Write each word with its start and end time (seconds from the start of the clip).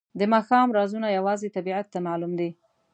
د 0.19 0.21
ماښام 0.33 0.67
رازونه 0.77 1.07
یوازې 1.17 1.53
طبیعت 1.57 1.85
ته 1.93 1.99
معلوم 2.07 2.31
دي. 2.39 2.49